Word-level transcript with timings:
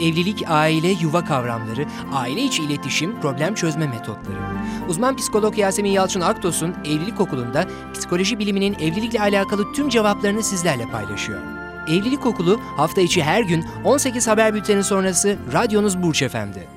Evlilik, 0.00 0.44
aile, 0.48 0.88
yuva 0.88 1.24
kavramları, 1.24 1.86
aile 2.14 2.40
içi 2.42 2.62
iletişim, 2.62 3.20
problem 3.20 3.54
çözme 3.54 3.86
metotları. 3.86 4.38
Uzman 4.88 5.16
psikolog 5.16 5.58
Yasemin 5.58 5.90
Yalçın 5.90 6.20
Aktos'un 6.20 6.74
Evlilik 6.84 7.20
Okulu'nda 7.20 7.64
psikoloji 7.94 8.38
biliminin 8.38 8.74
evlilikle 8.74 9.20
alakalı 9.20 9.72
tüm 9.72 9.88
cevaplarını 9.88 10.42
sizlerle 10.42 10.84
paylaşıyor. 10.86 11.40
Evlilik 11.88 12.26
Okulu 12.26 12.60
hafta 12.76 13.00
içi 13.00 13.22
her 13.22 13.42
gün 13.42 13.64
18 13.84 14.28
haber 14.28 14.54
bülteni 14.54 14.84
sonrası 14.84 15.36
radyonuz 15.52 16.02
Burç 16.02 16.22
Efendi. 16.22 16.68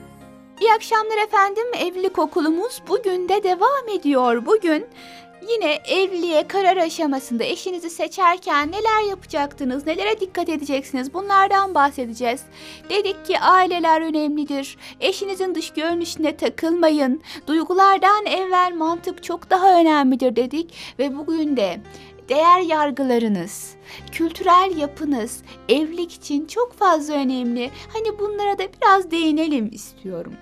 İyi 0.61 0.73
akşamlar 0.73 1.17
efendim. 1.27 1.63
Evlilik 1.79 2.19
okulumuz 2.19 2.81
bugün 2.89 3.29
de 3.29 3.43
devam 3.43 3.99
ediyor. 3.99 4.45
Bugün 4.45 4.85
yine 5.49 5.73
evliliğe 5.73 6.47
karar 6.47 6.77
aşamasında 6.77 7.43
eşinizi 7.43 7.89
seçerken 7.89 8.71
neler 8.71 9.09
yapacaktınız, 9.09 9.87
nelere 9.87 10.19
dikkat 10.19 10.49
edeceksiniz 10.49 11.13
bunlardan 11.13 11.75
bahsedeceğiz. 11.75 12.41
Dedik 12.89 13.25
ki 13.25 13.39
aileler 13.39 14.01
önemlidir. 14.01 14.77
Eşinizin 14.99 15.55
dış 15.55 15.69
görünüşüne 15.69 16.37
takılmayın. 16.37 17.21
Duygulardan 17.47 18.25
evvel 18.25 18.73
mantık 18.75 19.23
çok 19.23 19.49
daha 19.49 19.79
önemlidir 19.79 20.35
dedik 20.35 20.73
ve 20.99 21.17
bugün 21.17 21.57
de 21.57 21.79
değer 22.29 22.61
yargılarınız, 22.61 23.75
kültürel 24.11 24.77
yapınız 24.77 25.41
evlilik 25.69 26.13
için 26.13 26.45
çok 26.45 26.73
fazla 26.73 27.13
önemli. 27.13 27.71
Hani 27.93 28.19
bunlara 28.19 28.57
da 28.57 28.63
biraz 28.81 29.11
değinelim 29.11 29.69
istiyorum. 29.71 30.33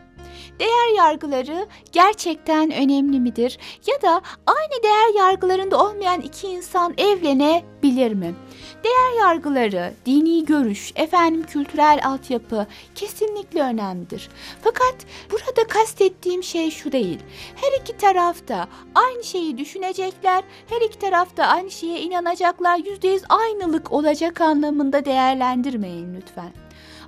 Değer 0.60 0.98
yargıları 0.98 1.68
gerçekten 1.92 2.72
önemli 2.72 3.20
midir? 3.20 3.60
Ya 3.88 4.02
da 4.02 4.22
aynı 4.46 4.84
değer 4.84 5.20
yargılarında 5.20 5.84
olmayan 5.84 6.22
iki 6.22 6.48
insan 6.48 6.94
evlenebilir 6.98 8.14
mi? 8.14 8.36
Değer 8.84 9.20
yargıları, 9.20 9.94
dini 10.06 10.46
görüş, 10.46 10.92
efendim 10.96 11.44
kültürel 11.44 12.02
altyapı 12.06 12.68
kesinlikle 12.96 13.62
önemlidir. 13.62 14.30
Fakat 14.64 14.96
burada 15.32 15.68
kastettiğim 15.68 16.44
şey 16.44 16.72
şu 16.72 16.92
değil. 16.92 17.20
Her 17.56 17.82
iki 17.82 17.98
tarafta 17.98 18.68
aynı 18.96 19.24
şeyi 19.24 19.58
düşünecekler, 19.58 20.44
her 20.70 20.82
iki 20.82 21.00
tarafta 21.00 21.46
aynı 21.46 21.72
şeye 21.72 22.02
inanacaklar, 22.02 22.78
yüzde 22.78 23.08
yüz 23.08 23.24
aynılık 23.30 23.92
olacak 23.92 24.42
anlamında 24.42 25.06
değerlendirmeyin 25.06 26.16
lütfen 26.16 26.65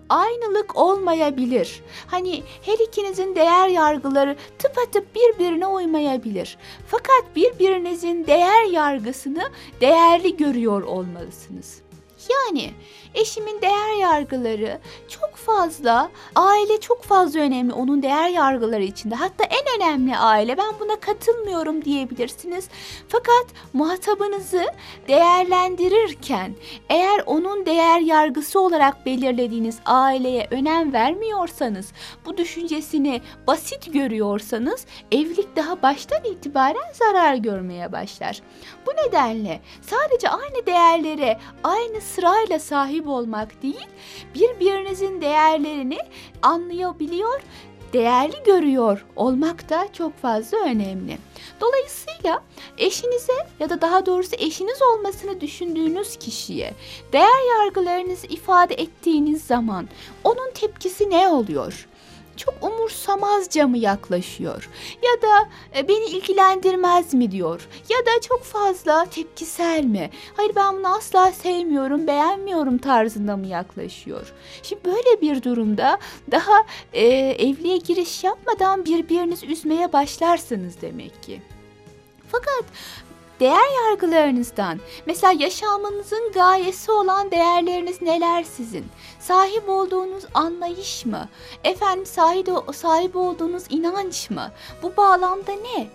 aynılık 0.10 0.76
olmayabilir. 0.76 1.82
Hani 2.08 2.44
her 2.62 2.88
ikinizin 2.88 3.36
değer 3.36 3.68
yargıları 3.68 4.36
tıpatıp 4.60 5.16
birbirine 5.16 5.68
uymayabilir. 5.68 6.58
Fakat 6.88 7.36
birbirinizin 7.36 8.28
değer 8.28 8.66
yargısını 8.72 9.50
değerli 9.82 10.38
görüyor 10.38 10.82
olmalısınız. 10.82 11.82
Yani 12.30 12.72
eşimin 13.18 13.62
değer 13.62 14.00
yargıları 14.02 14.80
çok 15.10 15.36
fazla, 15.36 16.12
aile 16.36 16.80
çok 16.80 17.04
fazla 17.04 17.40
önemli 17.40 17.74
onun 17.74 18.02
değer 18.04 18.30
yargıları 18.30 18.84
içinde. 18.84 19.16
Hatta 19.16 19.44
en 19.44 19.82
önemli 19.82 20.18
aile 20.18 20.58
ben 20.58 20.74
buna 20.80 21.00
katılmıyorum 21.00 21.86
diyebilirsiniz. 21.86 22.70
Fakat 23.08 23.46
muhatabınızı 23.74 24.66
değerlendirirken 25.08 26.56
eğer 26.90 27.24
onun 27.26 27.66
değer 27.66 28.00
yargısı 28.00 28.60
olarak 28.60 29.06
belirlediğiniz 29.06 29.80
aileye 29.86 30.48
önem 30.52 30.94
vermiyorsanız, 30.94 31.92
bu 32.26 32.38
düşüncesini 32.38 33.22
basit 33.48 33.94
görüyorsanız 33.94 34.86
evlilik 35.12 35.56
daha 35.56 35.82
baştan 35.82 36.24
itibaren 36.24 36.94
zarar 36.94 37.36
görmeye 37.36 37.92
başlar. 37.92 38.42
Bu 38.86 38.92
nedenle 38.92 39.62
sadece 39.82 40.30
aynı 40.30 40.66
değerlere 40.66 41.40
aynı 41.64 42.02
sırayla 42.02 42.60
sahip 42.60 43.07
olmak 43.08 43.64
değil, 43.64 43.88
birbirinizin 44.36 45.22
değerlerini 45.22 45.98
anlayabiliyor, 46.42 47.42
değerli 47.94 48.44
görüyor 48.46 49.06
olmak 49.16 49.70
da 49.70 49.88
çok 49.94 50.18
fazla 50.18 50.58
önemli. 50.58 51.18
Dolayısıyla 51.62 52.44
eşinize 52.78 53.48
ya 53.60 53.70
da 53.70 53.82
daha 53.82 54.06
doğrusu 54.06 54.36
eşiniz 54.40 54.82
olmasını 54.82 55.42
düşündüğünüz 55.42 56.16
kişiye 56.16 56.74
değer 57.14 57.60
yargılarınızı 57.60 58.28
ifade 58.28 58.76
ettiğiniz 58.76 59.44
zaman 59.44 59.88
onun 60.24 60.52
tepkisi 60.52 61.10
ne 61.10 61.28
oluyor? 61.28 61.88
Çok 62.38 62.54
umursamazca 62.62 63.68
mı 63.68 63.78
yaklaşıyor 63.78 64.70
ya 65.04 65.22
da 65.22 65.50
e, 65.78 65.88
beni 65.88 66.06
ilgilendirmez 66.06 67.14
mi 67.14 67.32
diyor 67.32 67.68
ya 67.90 67.98
da 68.06 68.22
çok 68.22 68.44
fazla 68.44 69.06
tepkisel 69.06 69.84
mi? 69.84 70.10
Hayır 70.38 70.52
ben 70.56 70.78
bunu 70.78 70.96
asla 70.96 71.32
sevmiyorum, 71.32 72.08
beğenmiyorum 72.08 72.78
tarzında 72.78 73.38
mı 73.38 73.48
yaklaşıyor? 73.48 74.34
Şimdi 74.64 74.86
böyle 74.86 75.22
bir 75.22 75.44
durumda 75.44 76.00
daha 76.32 76.64
e, 76.94 77.06
evliliğe 77.18 77.78
giriş 77.78 78.24
yapmadan 78.24 78.86
birbirinizi 78.86 79.48
üzmeye 79.48 79.94
başlarsınız 79.94 80.82
demek 80.82 81.24
ki. 81.24 81.42
Fakat 82.32 82.66
değer 83.40 83.90
yargılarınızdan, 83.90 84.80
mesela 85.06 85.34
yaşamınızın 85.40 86.32
gayesi 86.32 86.92
olan 86.92 87.32
değerleriniz 87.32 88.02
neler 88.02 88.44
sizin? 88.44 88.86
Sahip 89.20 89.70
olduğunuz 89.70 90.24
anlayış 90.34 91.06
mı? 91.06 91.30
Efendim 91.64 92.06
sahip, 92.06 92.50
sahip 92.76 93.16
olduğunuz 93.16 93.64
inanç 93.70 94.30
mı? 94.30 94.52
Bu 94.84 94.98
bağlamda 94.98 95.52
ne? 95.52 95.88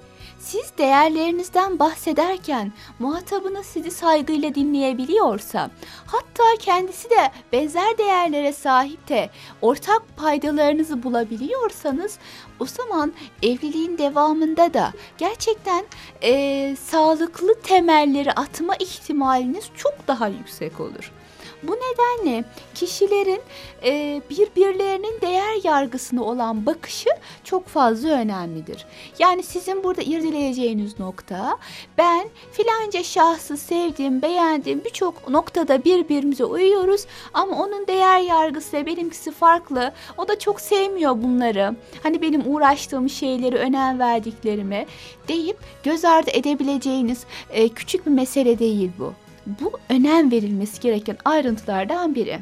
Siz 0.42 0.72
değerlerinizden 0.78 1.78
bahsederken 1.78 2.72
muhatabınız 2.98 3.66
sizi 3.66 3.90
saygıyla 3.90 4.54
dinleyebiliyorsa, 4.54 5.70
hatta 6.06 6.44
kendisi 6.58 7.10
de 7.10 7.30
benzer 7.52 7.98
değerlere 7.98 8.52
sahip 8.52 9.08
de 9.08 9.30
ortak 9.60 10.02
paydalarınızı 10.16 11.02
bulabiliyorsanız 11.02 12.18
o 12.60 12.66
zaman 12.66 13.12
evliliğin 13.42 13.98
devamında 13.98 14.74
da 14.74 14.92
gerçekten 15.18 15.84
e, 16.22 16.76
sağlıklı 16.76 17.60
temelleri 17.62 18.32
atma 18.32 18.74
ihtimaliniz 18.76 19.64
çok 19.76 20.08
daha 20.08 20.28
yüksek 20.28 20.80
olur. 20.80 21.12
Bu 21.62 21.76
nedenle 21.76 22.44
kişilerin 22.74 23.40
e, 23.84 24.22
birbirlerinin 24.30 25.20
değer 25.20 25.64
yargısına 25.64 26.22
olan 26.22 26.66
bakışı 26.66 27.10
çok 27.44 27.68
fazla 27.68 28.08
önemlidir. 28.08 28.86
Yani 29.18 29.42
sizin 29.42 29.84
burada 29.84 30.02
irdeleyeceğiniz 30.02 30.98
nokta 30.98 31.58
ben 31.98 32.28
filanca 32.52 33.02
şahsı 33.02 33.56
sevdim, 33.56 34.22
beğendim 34.22 34.84
birçok 34.84 35.28
noktada 35.28 35.84
birbirimize 35.84 36.44
uyuyoruz 36.44 37.06
ama 37.34 37.62
onun 37.62 37.86
değer 37.86 38.20
yargısı 38.20 38.76
ve 38.76 38.86
benimkisi 38.86 39.30
farklı. 39.30 39.92
O 40.18 40.28
da 40.28 40.38
çok 40.38 40.60
sevmiyor 40.60 41.22
bunları. 41.22 41.76
Hani 42.02 42.22
benim 42.22 42.54
uğraştığım 42.54 43.08
şeyleri 43.08 43.56
önem 43.56 43.98
verdiklerimi 43.98 44.86
deyip 45.28 45.58
göz 45.82 46.04
ardı 46.04 46.30
edebileceğiniz 46.30 47.24
e, 47.50 47.68
küçük 47.68 48.06
bir 48.06 48.10
mesele 48.10 48.58
değil 48.58 48.90
bu. 48.98 49.14
Bu 49.46 49.72
önem 49.88 50.30
verilmesi 50.30 50.80
gereken 50.80 51.16
ayrıntılardan 51.24 52.14
biri. 52.14 52.38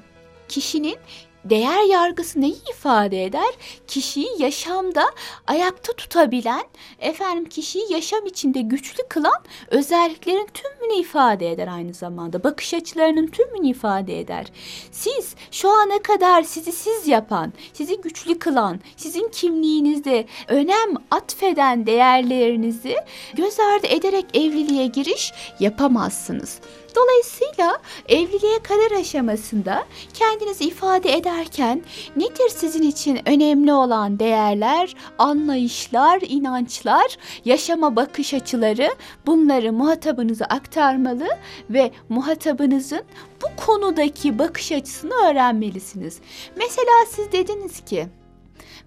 Kişinin 0.48 0.96
değer 1.44 1.90
yargısı 1.90 2.40
neyi 2.40 2.58
ifade 2.70 3.24
eder? 3.24 3.54
Kişiyi 3.86 4.28
yaşamda 4.38 5.04
ayakta 5.46 5.92
tutabilen, 5.92 6.64
efendim 6.98 7.44
kişiyi 7.44 7.92
yaşam 7.92 8.26
içinde 8.26 8.60
güçlü 8.60 9.02
kılan 9.08 9.42
özelliklerin 9.68 10.48
tümünü 10.54 11.00
ifade 11.00 11.50
eder 11.50 11.68
aynı 11.68 11.94
zamanda. 11.94 12.44
Bakış 12.44 12.74
açılarının 12.74 13.26
tümünü 13.26 13.68
ifade 13.68 14.20
eder. 14.20 14.46
Siz 14.92 15.34
şu 15.50 15.70
ana 15.70 16.02
kadar 16.02 16.42
sizi 16.42 16.72
siz 16.72 17.08
yapan, 17.08 17.52
sizi 17.72 18.00
güçlü 18.00 18.38
kılan, 18.38 18.80
sizin 18.96 19.28
kimliğinizde 19.28 20.26
önem 20.48 20.94
atfeden 21.10 21.86
değerlerinizi 21.86 22.96
göz 23.34 23.60
ardı 23.60 23.86
ederek 23.86 24.24
evliliğe 24.34 24.86
giriş 24.86 25.32
yapamazsınız. 25.60 26.60
Dolayısıyla 26.96 27.78
evliliğe 28.08 28.58
karar 28.62 29.00
aşamasında 29.00 29.84
kendinizi 30.14 30.64
ifade 30.64 31.12
ederken 31.16 31.82
nedir 32.16 32.48
sizin 32.48 32.82
için 32.82 33.20
önemli 33.26 33.72
olan 33.72 34.18
değerler, 34.18 34.96
anlayışlar, 35.18 36.20
inançlar, 36.28 37.18
yaşama 37.44 37.96
bakış 37.96 38.34
açıları 38.34 38.94
bunları 39.26 39.72
muhatabınıza 39.72 40.44
aktarmalı 40.44 41.28
ve 41.70 41.90
muhatabınızın 42.08 43.02
bu 43.42 43.64
konudaki 43.64 44.38
bakış 44.38 44.72
açısını 44.72 45.14
öğrenmelisiniz. 45.14 46.18
Mesela 46.56 47.06
siz 47.08 47.32
dediniz 47.32 47.84
ki 47.84 48.06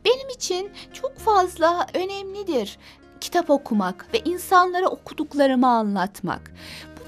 benim 0.05 0.29
için 0.29 0.69
çok 0.93 1.17
fazla 1.17 1.87
önemlidir 1.93 2.77
kitap 3.21 3.49
okumak 3.49 4.13
ve 4.13 4.19
insanlara 4.25 4.87
okuduklarımı 4.87 5.67
anlatmak 5.67 6.51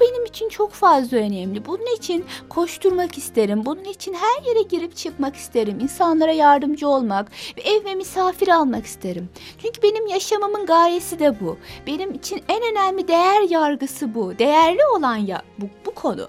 benim 0.01 0.25
için 0.25 0.49
çok 0.49 0.71
fazla 0.71 1.17
önemli. 1.17 1.65
Bunun 1.65 1.95
için 1.95 2.25
koşturmak 2.49 3.17
isterim. 3.17 3.65
Bunun 3.65 3.83
için 3.83 4.13
her 4.13 4.43
yere 4.43 4.61
girip 4.61 4.95
çıkmak 4.95 5.35
isterim. 5.35 5.79
İnsanlara 5.79 6.31
yardımcı 6.31 6.87
olmak 6.87 7.31
ve 7.57 7.61
evime 7.61 7.95
misafir 7.95 8.47
almak 8.47 8.85
isterim. 8.85 9.29
Çünkü 9.61 9.81
benim 9.81 10.07
yaşamamın 10.07 10.65
gayesi 10.65 11.19
de 11.19 11.39
bu. 11.39 11.57
Benim 11.87 12.13
için 12.13 12.43
en 12.49 12.71
önemli 12.71 13.07
değer 13.07 13.41
yargısı 13.49 14.15
bu. 14.15 14.39
Değerli 14.39 14.81
olan 14.97 15.15
ya 15.15 15.41
bu, 15.57 15.65
bu 15.85 15.91
konu. 15.91 16.27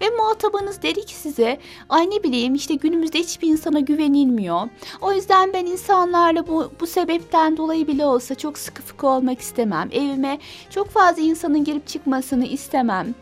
Ve 0.00 0.10
muhatabınız 0.10 0.82
dedi 0.82 1.06
ki 1.06 1.14
size 1.14 1.58
ay 1.88 2.10
ne 2.10 2.22
bileyim 2.22 2.54
işte 2.54 2.74
günümüzde 2.74 3.18
hiçbir 3.18 3.48
insana 3.48 3.80
güvenilmiyor. 3.80 4.68
O 5.00 5.12
yüzden 5.12 5.52
ben 5.52 5.66
insanlarla 5.66 6.46
bu, 6.46 6.72
bu 6.80 6.86
sebepten 6.86 7.56
dolayı 7.56 7.86
bile 7.86 8.04
olsa 8.04 8.34
çok 8.34 8.58
sıkı 8.58 8.82
fıkı 8.82 9.06
olmak 9.06 9.40
istemem. 9.40 9.88
Evime 9.92 10.38
çok 10.70 10.88
fazla 10.88 11.22
insanın 11.22 11.64
girip 11.64 11.86
çıkmasını 11.86 12.46
istemem 12.46 13.14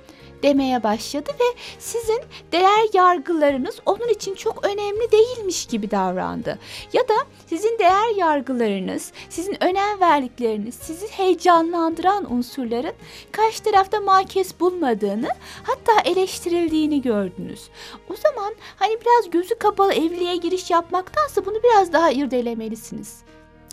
demeye 0.42 0.82
başladı 0.82 1.30
ve 1.40 1.58
sizin 1.78 2.20
değer 2.52 2.86
yargılarınız 2.92 3.80
onun 3.86 4.08
için 4.08 4.34
çok 4.34 4.66
önemli 4.66 5.12
değilmiş 5.12 5.66
gibi 5.66 5.90
davrandı. 5.90 6.58
Ya 6.92 7.02
da 7.02 7.14
sizin 7.46 7.78
değer 7.78 8.16
yargılarınız, 8.16 9.12
sizin 9.28 9.64
önem 9.64 10.00
verdikleriniz, 10.00 10.74
sizi 10.74 11.08
heyecanlandıran 11.08 12.32
unsurların 12.32 12.94
karşı 13.32 13.62
tarafta 13.62 14.00
makes 14.00 14.60
bulmadığını, 14.60 15.28
hatta 15.62 16.10
eleştirildiğini 16.10 17.02
gördünüz. 17.02 17.68
O 18.10 18.16
zaman 18.16 18.54
hani 18.76 18.98
biraz 19.00 19.30
gözü 19.30 19.54
kapalı 19.54 19.94
evliliğe 19.94 20.36
giriş 20.36 20.70
yapmaktansa 20.70 21.46
bunu 21.46 21.62
biraz 21.62 21.92
daha 21.92 22.10
irdelemelisiniz 22.10 23.27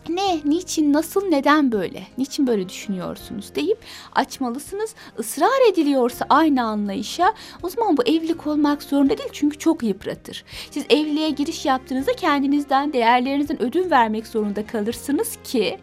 ne, 0.10 0.40
niçin, 0.46 0.94
nasıl, 0.94 1.28
neden 1.28 1.72
böyle, 1.72 2.04
niçin 2.18 2.48
böyle 2.48 2.70
düşünüyorsunuz 2.70 3.56
deyip 3.56 3.78
açmalısınız. 4.16 4.96
Israr 5.20 5.72
ediliyorsa 5.72 6.26
aynı 6.30 6.64
anlayışa 6.64 7.34
o 7.64 7.70
zaman 7.70 7.98
bu 7.98 8.04
evlilik 8.04 8.48
olmak 8.48 8.84
zorunda 8.84 9.18
değil 9.18 9.30
çünkü 9.34 9.58
çok 9.58 9.84
yıpratır. 9.84 10.44
Siz 10.72 10.86
evliliğe 10.90 11.30
giriş 11.30 11.66
yaptığınızda 11.66 12.14
kendinizden, 12.14 12.94
değerlerinizden 12.94 13.62
ödün 13.62 13.92
vermek 13.92 14.28
zorunda 14.28 14.68
kalırsınız 14.68 15.38
ki 15.44 15.78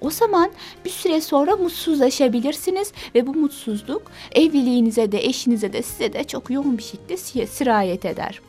o 0.00 0.10
zaman 0.10 0.50
bir 0.84 0.90
süre 0.90 1.20
sonra 1.20 1.56
mutsuzlaşabilirsiniz 1.56 2.92
ve 3.14 3.26
bu 3.26 3.34
mutsuzluk 3.34 4.02
evliliğinize 4.32 5.12
de, 5.12 5.24
eşinize 5.26 5.72
de, 5.72 5.82
size 5.82 6.12
de 6.12 6.24
çok 6.24 6.50
yoğun 6.50 6.78
bir 6.78 6.82
şekilde 6.82 7.46
sirayet 7.46 8.04
eder. 8.04 8.40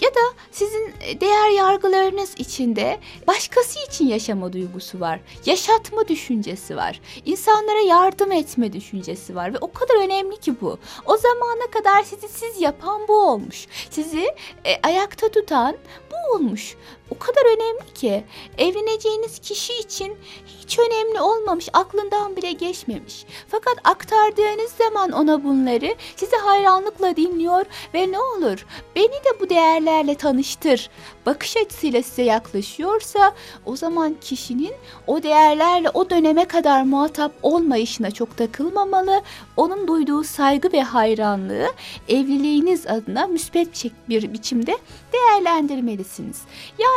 Ya 0.00 0.08
da 0.10 0.20
sizin 0.50 0.94
e, 1.00 1.20
değer 1.20 1.50
yargılarınız 1.50 2.34
içinde 2.38 3.00
başkası 3.26 3.78
için 3.88 4.06
yaşama 4.06 4.52
duygusu 4.52 5.00
var. 5.00 5.20
Yaşatma 5.46 6.08
düşüncesi 6.08 6.76
var. 6.76 7.00
İnsanlara 7.24 7.80
yardım 7.80 8.32
etme 8.32 8.72
düşüncesi 8.72 9.34
var 9.36 9.54
ve 9.54 9.58
o 9.60 9.72
kadar 9.72 10.04
önemli 10.04 10.36
ki 10.36 10.60
bu. 10.60 10.78
O 11.06 11.16
zamana 11.16 11.70
kadar 11.70 12.02
sizi 12.02 12.28
siz 12.28 12.60
yapan 12.60 13.08
bu 13.08 13.12
olmuş. 13.14 13.66
Sizi 13.90 14.34
e, 14.64 14.80
ayakta 14.82 15.28
tutan 15.28 15.76
bu 16.10 16.34
olmuş. 16.34 16.76
O 17.10 17.18
kadar 17.18 17.56
önemli 17.56 17.94
ki 17.94 18.24
evleneceğiniz 18.58 19.38
kişi 19.38 19.72
için 19.72 20.16
hiç 20.46 20.78
önemli 20.78 21.20
olmamış, 21.20 21.68
aklından 21.72 22.36
bile 22.36 22.52
geçmemiş. 22.52 23.24
Fakat 23.48 23.76
aktardığınız 23.84 24.70
zaman 24.78 25.12
ona 25.12 25.44
bunları 25.44 25.94
sizi 26.16 26.36
hayranlıkla 26.36 27.16
dinliyor 27.16 27.64
ve 27.94 28.12
ne 28.12 28.20
olur 28.20 28.66
beni 28.96 29.12
de 29.12 29.40
bu 29.40 29.48
değerlerle 29.48 30.14
tanıştır 30.14 30.90
bakış 31.26 31.56
açısıyla 31.56 32.02
size 32.02 32.22
yaklaşıyorsa 32.22 33.34
o 33.64 33.76
zaman 33.76 34.16
kişinin 34.20 34.74
o 35.06 35.22
değerlerle 35.22 35.90
o 35.90 36.10
döneme 36.10 36.44
kadar 36.44 36.82
muhatap 36.82 37.32
olmayışına 37.42 38.10
çok 38.10 38.36
takılmamalı. 38.36 39.22
Onun 39.56 39.88
duyduğu 39.88 40.24
saygı 40.24 40.72
ve 40.72 40.82
hayranlığı 40.82 41.66
evliliğiniz 42.08 42.86
adına 42.86 43.26
müspet 43.26 43.84
bir 44.08 44.32
biçimde 44.32 44.78
değerlendirmelisiniz. 45.12 46.40
Yani 46.78 46.95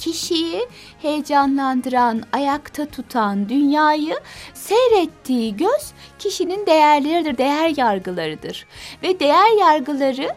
kişiyi 0.00 0.68
heyecanlandıran, 1.02 2.22
ayakta 2.32 2.86
tutan, 2.86 3.48
dünyayı 3.48 4.20
seyrettiği 4.54 5.56
göz 5.56 5.92
kişinin 6.18 6.66
değerleridir, 6.66 7.38
değer 7.38 7.72
yargılarıdır. 7.76 8.66
Ve 9.02 9.20
değer 9.20 9.58
yargıları 9.58 10.36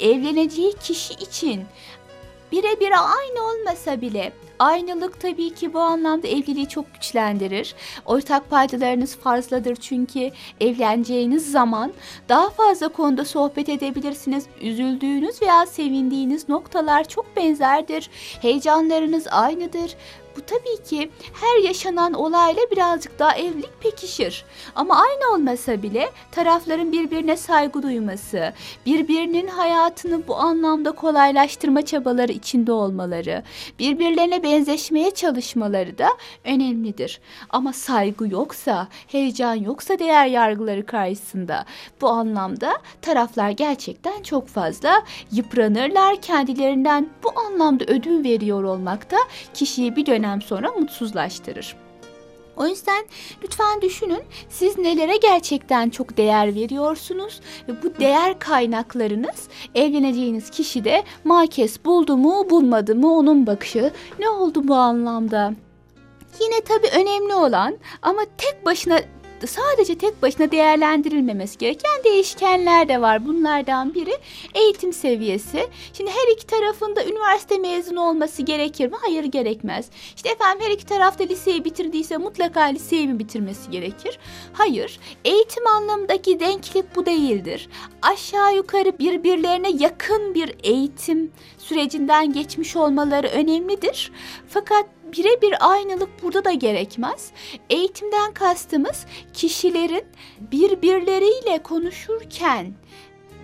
evleneceği 0.00 0.72
kişi 0.72 1.14
için 1.14 1.64
birebir 2.52 2.92
aynı 2.92 3.42
olmasa 3.42 4.00
bile 4.00 4.32
Aynılık 4.58 5.20
tabii 5.20 5.54
ki 5.54 5.74
bu 5.74 5.80
anlamda 5.80 6.28
evliliği 6.28 6.68
çok 6.68 6.94
güçlendirir. 6.94 7.74
Ortak 8.06 8.50
paydalarınız 8.50 9.16
fazladır 9.16 9.76
çünkü 9.76 10.30
evleneceğiniz 10.60 11.52
zaman 11.52 11.92
daha 12.28 12.50
fazla 12.50 12.88
konuda 12.88 13.24
sohbet 13.24 13.68
edebilirsiniz. 13.68 14.46
Üzüldüğünüz 14.60 15.42
veya 15.42 15.66
sevindiğiniz 15.66 16.48
noktalar 16.48 17.08
çok 17.08 17.36
benzerdir. 17.36 18.10
Heyecanlarınız 18.42 19.26
aynıdır. 19.30 19.96
Bu 20.38 20.42
tabii 20.46 20.82
ki 20.84 21.10
her 21.32 21.62
yaşanan 21.62 22.12
olayla 22.12 22.62
birazcık 22.70 23.18
daha 23.18 23.36
evlilik 23.36 23.80
pekişir. 23.80 24.44
Ama 24.74 24.96
aynı 24.96 25.34
olmasa 25.34 25.82
bile 25.82 26.10
tarafların 26.30 26.92
birbirine 26.92 27.36
saygı 27.36 27.82
duyması, 27.82 28.52
birbirinin 28.86 29.46
hayatını 29.48 30.28
bu 30.28 30.36
anlamda 30.36 30.92
kolaylaştırma 30.92 31.82
çabaları 31.82 32.32
içinde 32.32 32.72
olmaları, 32.72 33.42
birbirlerine 33.78 34.42
benzeşmeye 34.42 35.10
çalışmaları 35.10 35.98
da 35.98 36.08
önemlidir. 36.44 37.20
Ama 37.50 37.72
saygı 37.72 38.28
yoksa, 38.28 38.88
heyecan 39.06 39.54
yoksa 39.54 39.98
değer 39.98 40.26
yargıları 40.26 40.86
karşısında 40.86 41.64
bu 42.00 42.08
anlamda 42.08 42.72
taraflar 43.02 43.50
gerçekten 43.50 44.22
çok 44.22 44.48
fazla 44.48 45.02
yıpranırlar. 45.32 46.20
Kendilerinden 46.22 47.08
bu 47.24 47.40
anlamda 47.40 47.84
ödün 47.84 48.24
veriyor 48.24 48.62
olmak 48.64 49.10
da 49.10 49.16
kişiyi 49.54 49.96
bir 49.96 50.06
dönem 50.06 50.27
dönem 50.28 50.42
sonra 50.42 50.70
mutsuzlaştırır. 50.70 51.76
O 52.56 52.66
yüzden 52.66 53.04
lütfen 53.42 53.82
düşünün 53.82 54.22
siz 54.48 54.78
nelere 54.78 55.16
gerçekten 55.16 55.90
çok 55.90 56.16
değer 56.16 56.54
veriyorsunuz 56.54 57.40
ve 57.68 57.82
bu 57.82 58.00
değer 58.00 58.38
kaynaklarınız 58.38 59.48
evleneceğiniz 59.74 60.50
kişide 60.50 61.02
makes 61.24 61.84
buldu 61.84 62.16
mu 62.16 62.50
bulmadı 62.50 62.94
mı 62.94 63.12
onun 63.12 63.46
bakışı 63.46 63.92
ne 64.18 64.28
oldu 64.28 64.68
bu 64.68 64.74
anlamda? 64.74 65.54
Yine 66.40 66.60
tabii 66.60 66.88
önemli 67.02 67.34
olan 67.34 67.78
ama 68.02 68.20
tek 68.38 68.66
başına 68.66 69.00
sadece 69.46 69.98
tek 69.98 70.22
başına 70.22 70.50
değerlendirilmemesi 70.50 71.58
gereken 71.58 72.04
değişkenler 72.04 72.88
de 72.88 73.00
var. 73.00 73.26
Bunlardan 73.26 73.94
biri 73.94 74.14
eğitim 74.54 74.92
seviyesi. 74.92 75.68
Şimdi 75.92 76.10
her 76.10 76.32
iki 76.32 76.46
tarafında 76.46 77.04
üniversite 77.04 77.58
mezunu 77.58 78.00
olması 78.00 78.42
gerekir 78.42 78.86
mi? 78.88 78.96
Hayır 79.00 79.24
gerekmez. 79.24 79.90
İşte 80.16 80.28
efendim 80.28 80.66
her 80.66 80.70
iki 80.70 80.86
tarafta 80.86 81.24
liseyi 81.24 81.64
bitirdiyse 81.64 82.16
mutlaka 82.16 82.60
liseyi 82.60 83.08
mi 83.08 83.18
bitirmesi 83.18 83.70
gerekir? 83.70 84.18
Hayır. 84.52 85.00
Eğitim 85.24 85.66
anlamındaki 85.66 86.40
denklik 86.40 86.96
bu 86.96 87.06
değildir. 87.06 87.68
Aşağı 88.02 88.56
yukarı 88.56 88.98
birbirlerine 88.98 89.70
yakın 89.70 90.34
bir 90.34 90.54
eğitim 90.62 91.32
sürecinden 91.58 92.32
geçmiş 92.32 92.76
olmaları 92.76 93.26
önemlidir. 93.26 94.12
Fakat 94.48 94.86
birebir 95.12 95.70
aynılık 95.70 96.22
burada 96.22 96.44
da 96.44 96.52
gerekmez. 96.52 97.30
Eğitimden 97.70 98.32
kastımız 98.32 99.06
kişilerin 99.34 100.04
birbirleriyle 100.40 101.58
konuşurken 101.62 102.74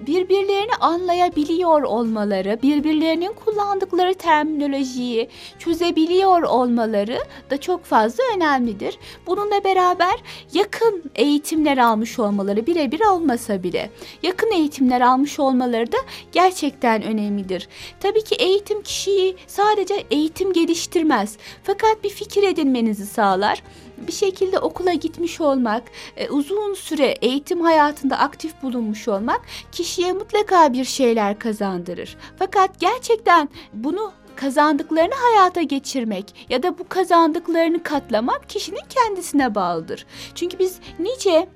birbirlerini 0.06 0.74
anlayabiliyor 0.80 1.82
olmaları, 1.82 2.58
birbirlerinin 2.62 3.32
kullandıkları 3.32 4.14
terminolojiyi 4.14 5.28
çözebiliyor 5.58 6.42
olmaları 6.42 7.18
da 7.50 7.60
çok 7.60 7.84
fazla 7.84 8.24
önemlidir. 8.36 8.98
Bununla 9.26 9.64
beraber 9.64 10.14
yakın 10.52 11.02
eğitimler 11.14 11.78
almış 11.78 12.18
olmaları 12.18 12.66
birebir 12.66 13.00
olmasa 13.00 13.62
bile 13.62 13.90
yakın 14.22 14.52
eğitimler 14.52 15.00
almış 15.00 15.40
olmaları 15.40 15.92
da 15.92 15.98
gerçekten 16.32 17.02
önemlidir. 17.02 17.68
Tabii 18.00 18.24
ki 18.24 18.34
eğitim 18.34 18.82
kişiyi 18.82 19.36
sadece 19.46 20.04
eğitim 20.10 20.52
geliştirmez 20.52 21.36
fakat 21.62 22.04
bir 22.04 22.10
fikir 22.10 22.42
edinmenizi 22.42 23.06
sağlar 23.06 23.62
bir 23.98 24.12
şekilde 24.12 24.58
okula 24.58 24.92
gitmiş 24.92 25.40
olmak, 25.40 25.82
e, 26.16 26.28
uzun 26.28 26.74
süre 26.74 27.06
eğitim 27.06 27.60
hayatında 27.60 28.18
aktif 28.18 28.62
bulunmuş 28.62 29.08
olmak 29.08 29.40
kişiye 29.72 30.12
mutlaka 30.12 30.72
bir 30.72 30.84
şeyler 30.84 31.38
kazandırır. 31.38 32.16
Fakat 32.38 32.80
gerçekten 32.80 33.48
bunu 33.72 34.12
kazandıklarını 34.36 35.14
hayata 35.14 35.62
geçirmek 35.62 36.46
ya 36.48 36.62
da 36.62 36.78
bu 36.78 36.88
kazandıklarını 36.88 37.82
katlamak 37.82 38.48
kişinin 38.48 38.84
kendisine 38.88 39.54
bağlıdır. 39.54 40.06
Çünkü 40.34 40.58
biz 40.58 40.78
nice 40.98 41.48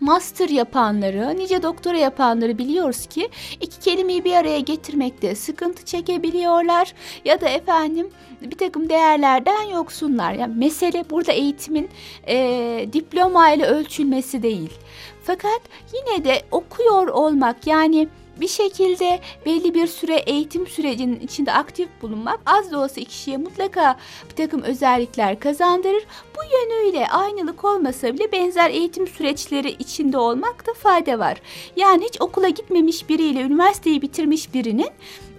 master 0.00 0.48
yapanları, 0.48 1.36
nice 1.36 1.62
doktora 1.62 1.98
yapanları 1.98 2.58
biliyoruz 2.58 3.06
ki 3.06 3.28
iki 3.60 3.80
kelimeyi 3.80 4.24
bir 4.24 4.32
araya 4.32 4.60
getirmekte 4.60 5.34
sıkıntı 5.34 5.84
çekebiliyorlar 5.84 6.94
ya 7.24 7.40
da 7.40 7.48
efendim 7.48 8.10
bir 8.42 8.56
takım 8.58 8.88
değerlerden 8.88 9.62
yoksunlar. 9.62 10.32
Yani 10.32 10.54
mesele 10.56 11.04
burada 11.10 11.32
eğitimin 11.32 11.88
e, 12.28 12.88
diploma 12.92 13.50
ile 13.50 13.66
ölçülmesi 13.66 14.42
değil. 14.42 14.70
Fakat 15.24 15.60
yine 15.94 16.24
de 16.24 16.42
okuyor 16.50 17.08
olmak 17.08 17.66
yani 17.66 18.08
bir 18.40 18.48
şekilde 18.48 19.20
belli 19.46 19.74
bir 19.74 19.86
süre 19.86 20.14
eğitim 20.14 20.66
sürecinin 20.66 21.20
içinde 21.20 21.52
aktif 21.52 21.88
bulunmak 22.02 22.40
az 22.46 22.72
da 22.72 22.78
olsa 22.78 23.00
kişiye 23.00 23.36
mutlaka 23.36 23.96
bir 24.30 24.36
takım 24.36 24.62
özellikler 24.62 25.40
kazandırır. 25.40 26.06
Bu 26.36 26.40
yönüyle 26.56 27.08
aynılık 27.08 27.64
olmasa 27.64 28.14
bile 28.14 28.32
benzer 28.32 28.70
eğitim 28.70 29.06
süreçleri 29.06 29.70
içinde 29.70 30.18
olmakta 30.18 30.74
fayda 30.74 31.18
var. 31.18 31.40
Yani 31.76 32.04
hiç 32.04 32.20
okula 32.20 32.48
gitmemiş 32.48 33.08
biriyle 33.08 33.40
üniversiteyi 33.40 34.02
bitirmiş 34.02 34.54
birinin 34.54 34.90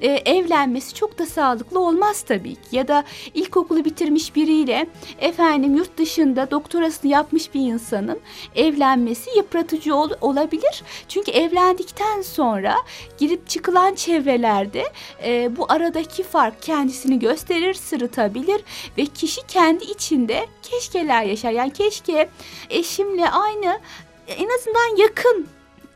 e, 0.02 0.08
evlenmesi 0.08 0.94
çok 0.94 1.20
da 1.20 1.26
sağlıklı 1.26 1.80
olmaz 1.80 2.22
tabii 2.22 2.56
ki. 2.56 2.62
Ya 2.72 2.88
da 2.88 3.04
ilkokulu 3.34 3.86
bitirmiş 3.86 4.36
biriyle 4.36 4.88
efendim 5.20 5.76
yurt 5.76 5.98
dışında 5.98 6.52
doktorasını 6.52 7.12
yapmış 7.12 7.54
bir 7.54 7.60
insanın 7.60 8.20
evlenmesi 8.56 9.30
yıpratıcı 9.38 9.96
ol- 9.96 10.18
olabilir. 10.22 10.84
Çünkü 11.08 11.32
evlendikten 11.32 12.22
sonra 12.22 12.76
girip 13.18 13.50
çıkılan 13.50 13.96
çevrelerde 13.96 14.84
e, 15.24 15.58
bu 15.58 15.66
aradaki 15.70 16.24
fark 16.24 16.62
kendisini 16.62 17.20
gösterir, 17.20 17.74
sırıtabilir 17.74 18.62
ve 18.98 19.06
kişi 19.06 19.48
kendi 19.48 19.84
içinde 19.84 20.46
keşkeler 20.64 21.24
yaşar. 21.24 21.52
Yani 21.52 21.74
keşke 21.74 22.30
eşimle 22.70 23.30
aynı 23.30 23.80
en 24.28 24.50
azından 24.50 24.98
yakın 24.98 25.48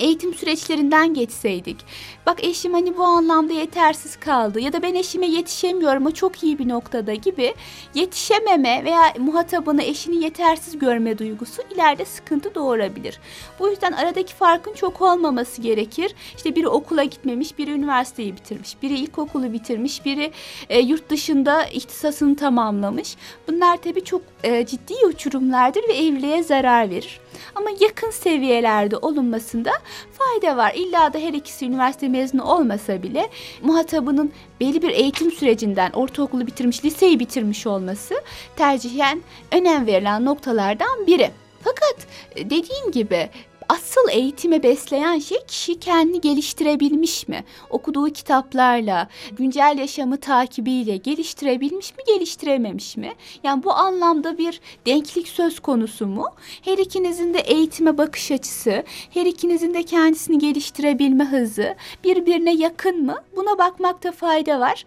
eğitim 0.02 0.34
süreçlerinden 0.34 1.14
geçseydik. 1.14 1.78
Bak 2.26 2.44
eşim 2.44 2.74
hani 2.74 2.98
bu 2.98 3.04
anlamda 3.04 3.54
yetersiz 3.54 4.16
kaldı 4.20 4.60
ya 4.60 4.74
da 4.74 4.82
ben 4.82 4.96
eşime 4.96 5.28
yetişemiyorum 5.28 6.06
o 6.06 6.12
çok 6.12 6.44
iyi 6.44 6.60
bir 6.60 6.70
noktada 6.70 7.14
gibi 7.14 7.54
yetişememe 7.94 8.86
veya 8.86 9.14
muhatabını 9.20 9.84
eşini 9.84 10.24
yetersiz 10.24 10.80
görme 10.80 11.18
duygusu 11.18 11.62
ileride 11.76 12.06
sıkıntı 12.06 12.56
doğurabilir. 12.56 13.20
Bu 13.60 13.70
yüzden 13.70 13.92
aradaki 13.92 14.34
farkın 14.34 14.74
çok 14.74 15.02
olmaması 15.02 15.62
gerekir. 15.62 16.16
İşte 16.38 16.56
biri 16.56 16.68
okula 16.68 17.04
gitmemiş, 17.04 17.58
biri 17.58 17.72
üniversiteyi 17.72 18.36
bitirmiş, 18.36 18.82
biri 18.82 18.94
ilkokulu 19.00 19.54
bitirmiş, 19.54 20.06
biri 20.06 20.32
e, 20.70 20.80
yurt 20.80 21.10
dışında 21.10 21.66
ihtisasını 21.66 22.36
tamamlamış. 22.36 23.16
Bunlar 23.48 23.78
tabii 23.78 24.04
çok 24.04 24.22
e, 24.44 24.66
ciddi 24.66 24.94
uçurumlardır 25.08 25.88
ve 25.90 25.94
evliliğe 25.94 26.44
zarar 26.44 26.90
verir. 26.90 27.21
Ama 27.56 27.70
yakın 27.80 28.12
seviyelerde 28.12 28.98
olunmasında 28.98 29.72
fayda 30.12 30.58
var. 30.58 30.74
İlla 30.76 31.14
da 31.14 31.20
her 31.20 31.34
ikisi 31.34 31.66
üniversite 31.66 32.08
mezunu 32.10 32.44
olmasa 32.44 33.04
bile 33.04 33.30
muhatabının 33.62 34.32
belli 34.60 34.82
bir 34.82 34.90
eğitim 34.90 35.32
sürecinden 35.32 35.92
ortaokulu 35.92 36.48
bitirmiş, 36.48 36.86
liseyi 36.86 37.20
bitirmiş 37.20 37.68
olması 37.68 38.16
tercihen 38.56 39.22
önem 39.52 39.86
verilen 39.86 40.26
noktalardan 40.26 41.08
biri. 41.08 41.32
Fakat 41.64 42.08
e, 42.36 42.46
dediğim 42.46 42.92
gibi 42.92 43.30
asıl 43.72 44.10
eğitime 44.12 44.64
besleyen 44.64 45.20
şey 45.20 45.38
kişi 45.48 45.80
kendini 45.80 46.22
geliştirebilmiş 46.22 47.28
mi? 47.28 47.44
Okuduğu 47.70 48.10
kitaplarla, 48.10 49.08
güncel 49.32 49.78
yaşamı 49.78 50.18
takibiyle 50.18 50.98
geliştirebilmiş 50.98 51.98
mi, 51.98 52.04
geliştirememiş 52.08 52.98
mi? 52.98 53.14
Yani 53.44 53.64
bu 53.64 53.74
anlamda 53.74 54.38
bir 54.38 54.62
denklik 54.86 55.28
söz 55.28 55.60
konusu 55.60 56.08
mu? 56.08 56.30
Her 56.62 56.78
ikinizin 56.78 57.34
de 57.34 57.40
eğitime 57.40 57.98
bakış 57.98 58.32
açısı, 58.32 58.84
her 59.14 59.26
ikinizin 59.26 59.74
de 59.74 59.84
kendisini 59.84 60.38
geliştirebilme 60.38 61.24
hızı 61.24 61.76
birbirine 62.04 62.54
yakın 62.56 63.06
mı? 63.06 63.16
Buna 63.36 63.58
bakmakta 63.58 64.12
fayda 64.12 64.60
var. 64.60 64.86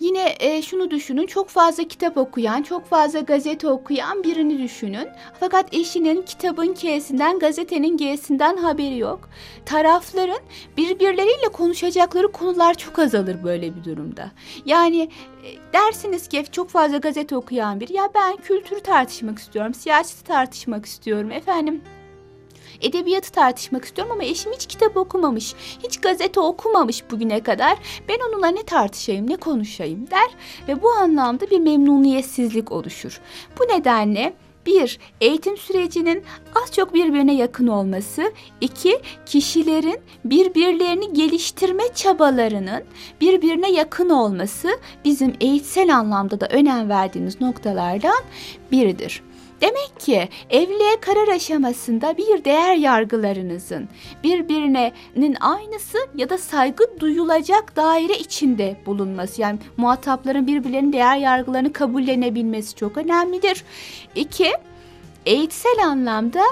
Yine 0.00 0.34
e, 0.40 0.62
şunu 0.62 0.90
düşünün 0.90 1.26
çok 1.26 1.48
fazla 1.48 1.84
kitap 1.84 2.16
okuyan, 2.16 2.62
çok 2.62 2.86
fazla 2.86 3.20
gazete 3.20 3.68
okuyan 3.68 4.24
birini 4.24 4.62
düşünün. 4.62 5.08
Fakat 5.40 5.74
eşinin 5.74 6.22
kitabın 6.22 6.74
K'sinden, 6.74 7.38
gazetenin 7.38 7.96
G'sinden 7.96 8.56
haberi 8.56 8.98
yok. 8.98 9.28
Tarafların 9.66 10.40
birbirleriyle 10.76 11.48
konuşacakları 11.52 12.32
konular 12.32 12.74
çok 12.74 12.98
azalır 12.98 13.44
böyle 13.44 13.76
bir 13.76 13.84
durumda. 13.84 14.30
Yani 14.66 15.02
e, 15.44 15.48
dersiniz 15.72 16.28
ki 16.28 16.44
çok 16.52 16.68
fazla 16.70 16.96
gazete 16.96 17.36
okuyan 17.36 17.80
biri 17.80 17.92
ya 17.92 18.08
ben 18.14 18.36
kültürü 18.36 18.80
tartışmak 18.80 19.38
istiyorum, 19.38 19.74
siyaseti 19.74 20.24
tartışmak 20.24 20.86
istiyorum 20.86 21.30
efendim 21.30 21.82
edebiyatı 22.80 23.32
tartışmak 23.32 23.84
istiyorum 23.84 24.12
ama 24.12 24.24
eşim 24.24 24.52
hiç 24.52 24.66
kitap 24.66 24.96
okumamış, 24.96 25.54
hiç 25.82 26.00
gazete 26.00 26.40
okumamış 26.40 27.10
bugüne 27.10 27.42
kadar. 27.42 27.78
Ben 28.08 28.18
onunla 28.28 28.48
ne 28.48 28.62
tartışayım, 28.62 29.30
ne 29.30 29.36
konuşayım 29.36 30.10
der 30.10 30.30
ve 30.68 30.82
bu 30.82 30.90
anlamda 30.90 31.50
bir 31.50 31.60
memnuniyetsizlik 31.60 32.72
oluşur. 32.72 33.20
Bu 33.58 33.64
nedenle 33.64 34.34
bir, 34.66 34.98
eğitim 35.20 35.56
sürecinin 35.56 36.22
az 36.54 36.72
çok 36.72 36.94
birbirine 36.94 37.34
yakın 37.34 37.66
olması. 37.66 38.32
iki 38.60 39.00
kişilerin 39.26 40.00
birbirlerini 40.24 41.12
geliştirme 41.12 41.82
çabalarının 41.94 42.84
birbirine 43.20 43.72
yakın 43.72 44.10
olması 44.10 44.68
bizim 45.04 45.34
eğitsel 45.40 45.96
anlamda 45.96 46.40
da 46.40 46.46
önem 46.46 46.88
verdiğimiz 46.88 47.40
noktalardan 47.40 48.22
biridir. 48.72 49.22
Demek 49.64 50.00
ki 50.00 50.28
evliliğe 50.50 51.00
karar 51.00 51.28
aşamasında 51.28 52.16
bir 52.16 52.44
değer 52.44 52.76
yargılarınızın 52.76 53.88
birbirinin 54.24 55.36
aynısı 55.40 55.98
ya 56.14 56.30
da 56.30 56.38
saygı 56.38 57.00
duyulacak 57.00 57.76
daire 57.76 58.18
içinde 58.18 58.76
bulunması. 58.86 59.40
Yani 59.40 59.58
muhatapların 59.76 60.46
birbirlerinin 60.46 60.92
değer 60.92 61.16
yargılarını 61.16 61.72
kabullenebilmesi 61.72 62.76
çok 62.76 62.96
önemlidir. 62.96 63.64
İki, 64.14 64.52
eğitsel 65.26 65.84
anlamda 65.84 66.42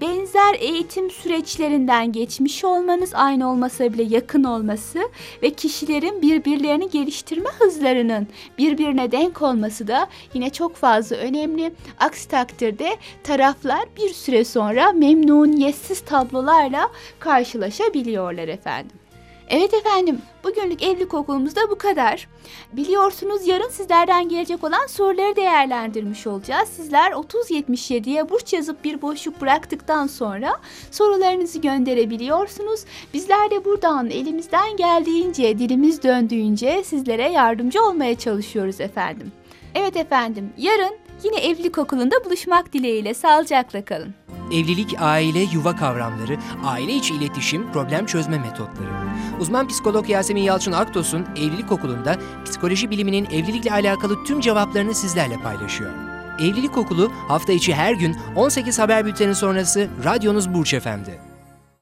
benzer 0.00 0.54
eğitim 0.58 1.10
süreçlerinden 1.10 2.12
geçmiş 2.12 2.64
olmanız, 2.64 3.10
aynı 3.14 3.50
olmasa 3.50 3.92
bile 3.92 4.02
yakın 4.02 4.44
olması 4.44 4.98
ve 5.42 5.50
kişilerin 5.50 6.22
birbirlerini 6.22 6.90
geliştirme 6.90 7.50
hızlarının 7.58 8.26
birbirine 8.58 9.12
denk 9.12 9.42
olması 9.42 9.88
da 9.88 10.08
yine 10.34 10.50
çok 10.50 10.76
fazla 10.76 11.16
önemli. 11.16 11.72
Aksi 12.00 12.28
takdirde 12.28 12.96
taraflar 13.22 13.84
bir 13.96 14.08
süre 14.08 14.44
sonra 14.44 14.92
memnuniyetsiz 14.92 16.00
tablolarla 16.00 16.90
karşılaşabiliyorlar 17.18 18.48
efendim. 18.48 19.07
Evet 19.50 19.74
efendim, 19.74 20.18
bugünlük 20.44 20.82
evlilik 20.82 21.14
okulumuzda 21.14 21.60
bu 21.70 21.78
kadar. 21.78 22.28
Biliyorsunuz 22.72 23.46
yarın 23.46 23.68
sizlerden 23.68 24.28
gelecek 24.28 24.64
olan 24.64 24.86
soruları 24.86 25.36
değerlendirmiş 25.36 26.26
olacağız. 26.26 26.68
Sizler 26.68 27.12
3077'ye 27.12 28.30
burç 28.30 28.52
yazıp 28.52 28.84
bir 28.84 29.02
boşluk 29.02 29.40
bıraktıktan 29.40 30.06
sonra 30.06 30.60
sorularınızı 30.90 31.58
gönderebiliyorsunuz. 31.58 32.80
Bizler 33.14 33.50
de 33.50 33.64
buradan 33.64 34.10
elimizden 34.10 34.76
geldiğince, 34.76 35.58
dilimiz 35.58 36.02
döndüğünce 36.02 36.84
sizlere 36.84 37.32
yardımcı 37.32 37.84
olmaya 37.84 38.18
çalışıyoruz 38.18 38.80
efendim. 38.80 39.32
Evet 39.74 39.96
efendim, 39.96 40.52
yarın 40.56 40.96
yine 41.24 41.36
evlilik 41.36 41.78
okulunda 41.78 42.24
buluşmak 42.24 42.72
dileğiyle 42.72 43.14
sağlıcakla 43.14 43.84
kalın. 43.84 44.14
Evlilik, 44.52 44.94
aile, 45.00 45.40
yuva 45.52 45.76
kavramları, 45.76 46.36
aile 46.64 46.92
içi 46.92 47.14
iletişim, 47.14 47.72
problem 47.72 48.06
çözme 48.06 48.38
metotları. 48.38 49.07
Uzman 49.40 49.68
psikolog 49.68 50.10
Yasemin 50.10 50.42
Yalçın 50.42 50.72
Aktos'un 50.72 51.26
Evlilik 51.36 51.72
Okulu'nda 51.72 52.16
psikoloji 52.44 52.90
biliminin 52.90 53.24
evlilikle 53.24 53.72
alakalı 53.72 54.24
tüm 54.24 54.40
cevaplarını 54.40 54.94
sizlerle 54.94 55.36
paylaşıyor. 55.36 55.90
Evlilik 56.38 56.78
Okulu 56.78 57.12
hafta 57.28 57.52
içi 57.52 57.74
her 57.74 57.92
gün 57.92 58.16
18 58.36 58.78
haber 58.78 59.06
bülteni 59.06 59.34
sonrası 59.34 59.88
radyonuz 60.04 60.54
Burç 60.54 60.74
Efendi. 60.74 61.27